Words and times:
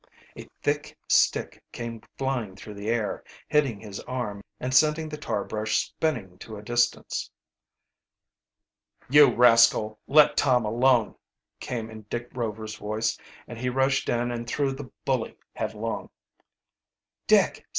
A 0.35 0.49
thick 0.63 0.97
stick 1.07 1.61
came 1.71 2.01
flying 2.17 2.55
through 2.55 2.73
the 2.73 2.89
air, 2.89 3.23
hitting 3.47 3.79
his 3.79 3.99
arm 3.99 4.43
and 4.59 4.73
sending 4.73 5.07
the 5.09 5.15
tar 5.15 5.43
brush 5.43 5.77
spinning 5.77 6.39
to 6.39 6.57
a 6.57 6.63
distance. 6.63 7.29
"You 9.11 9.31
rascal, 9.31 9.99
let 10.07 10.37
Tom 10.37 10.65
alone!" 10.65 11.13
came 11.59 11.91
in 11.91 12.07
Dick 12.09 12.29
Rover's 12.33 12.77
voice, 12.77 13.15
and 13.47 13.59
he 13.59 13.69
rushed 13.69 14.09
in 14.09 14.31
and 14.31 14.47
threw 14.47 14.71
the 14.71 14.89
bully 15.05 15.37
headlong. 15.53 16.09
"Dick! 17.27 17.67